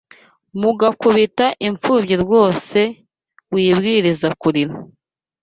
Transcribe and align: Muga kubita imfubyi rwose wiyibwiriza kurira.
Muga 0.59 0.87
kubita 1.01 1.45
imfubyi 1.67 2.15
rwose 2.23 2.79
wiyibwiriza 3.53 4.27
kurira. 4.41 4.73